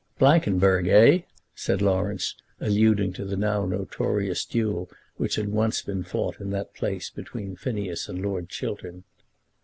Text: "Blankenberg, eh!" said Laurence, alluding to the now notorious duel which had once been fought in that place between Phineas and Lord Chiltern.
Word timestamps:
"Blankenberg, 0.17 0.87
eh!" 0.87 1.19
said 1.53 1.79
Laurence, 1.79 2.33
alluding 2.59 3.13
to 3.13 3.23
the 3.23 3.35
now 3.37 3.67
notorious 3.67 4.45
duel 4.45 4.89
which 5.17 5.35
had 5.35 5.49
once 5.49 5.83
been 5.83 6.01
fought 6.03 6.39
in 6.41 6.49
that 6.49 6.73
place 6.73 7.11
between 7.11 7.55
Phineas 7.55 8.09
and 8.09 8.19
Lord 8.19 8.49
Chiltern. 8.49 9.03